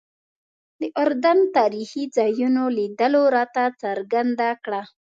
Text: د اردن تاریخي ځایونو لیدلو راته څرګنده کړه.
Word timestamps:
د 0.79 0.81
اردن 1.03 1.39
تاریخي 1.57 2.03
ځایونو 2.17 2.63
لیدلو 2.77 3.23
راته 3.35 3.63
څرګنده 3.81 4.49
کړه. 4.63 4.81